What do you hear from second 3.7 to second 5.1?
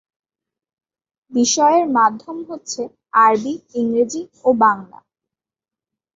ইংরেজি ও বাংলা।